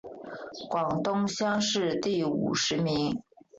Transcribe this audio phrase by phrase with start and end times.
[0.67, 3.21] 广东乡试第五十名。